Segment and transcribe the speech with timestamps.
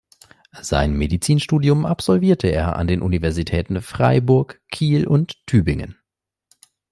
[0.61, 5.95] Sein Medizinstudium absolvierte er an den Universitäten Freiburg, Kiel und Tübingen.